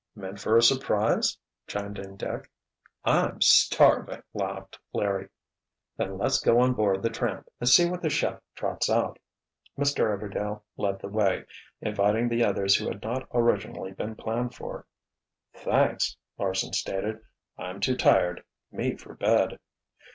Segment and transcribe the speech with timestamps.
[0.15, 2.49] "Meant for a surprise?" chimed in Dick.
[3.05, 5.29] "I'm starving," laughed Larry.
[5.95, 9.19] "Then let's go on board the Tramp and see what the chef trots out."
[9.77, 10.05] Mr.
[10.11, 11.45] Everdail led the way,
[11.81, 14.87] inviting the others who had not originally been planned for.
[15.53, 17.19] "Thanks," Larsen stated,
[17.59, 18.43] "I'm too tired.
[18.71, 19.59] Me for bed."